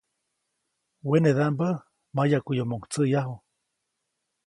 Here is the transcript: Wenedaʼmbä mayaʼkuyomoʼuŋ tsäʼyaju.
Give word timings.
Wenedaʼmbä 1.09 1.69
mayaʼkuyomoʼuŋ 2.15 2.81
tsäʼyaju. 2.91 3.35